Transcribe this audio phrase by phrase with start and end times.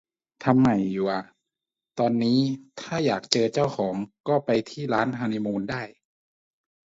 [0.43, 1.23] ทำใหม่อยู่อะ
[1.99, 2.39] ตอนนี้
[2.79, 3.95] ถ้าอยากเจอเจ้าของ
[4.27, 5.81] ก็ไปที่ร้านฮันนีมูนได้